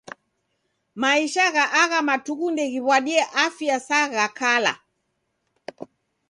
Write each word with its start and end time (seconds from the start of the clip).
Maisha 1.01 1.45
gha 1.55 1.65
agha 1.81 1.99
matuku 2.07 2.45
ndeghiw'adie 2.51 3.21
afya 3.45 3.75
sa 3.87 3.99
gha 4.13 4.25
kala. 4.39 4.73